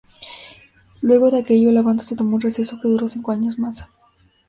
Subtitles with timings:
[1.03, 3.85] Luego de aquello la banda se tomó un receso que duró cinco años más.